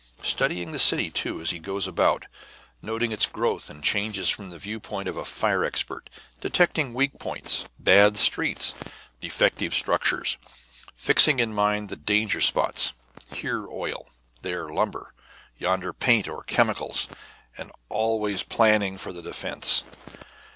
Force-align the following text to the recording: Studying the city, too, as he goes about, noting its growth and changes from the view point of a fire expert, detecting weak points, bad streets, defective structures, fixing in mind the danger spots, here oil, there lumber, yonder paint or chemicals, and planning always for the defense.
Studying 0.23 0.71
the 0.71 0.79
city, 0.79 1.11
too, 1.11 1.39
as 1.41 1.51
he 1.51 1.59
goes 1.59 1.87
about, 1.87 2.25
noting 2.81 3.11
its 3.11 3.27
growth 3.27 3.69
and 3.69 3.83
changes 3.83 4.31
from 4.31 4.49
the 4.49 4.57
view 4.57 4.79
point 4.79 5.07
of 5.07 5.15
a 5.15 5.23
fire 5.23 5.63
expert, 5.63 6.09
detecting 6.39 6.95
weak 6.95 7.19
points, 7.19 7.65
bad 7.77 8.17
streets, 8.17 8.73
defective 9.19 9.75
structures, 9.75 10.39
fixing 10.95 11.37
in 11.37 11.53
mind 11.53 11.87
the 11.89 11.95
danger 11.95 12.41
spots, 12.41 12.93
here 13.31 13.67
oil, 13.69 14.09
there 14.41 14.69
lumber, 14.69 15.13
yonder 15.59 15.93
paint 15.93 16.27
or 16.27 16.41
chemicals, 16.45 17.07
and 17.55 17.69
planning 17.69 17.91
always 17.91 18.99
for 18.99 19.13
the 19.13 19.21
defense. 19.21 19.83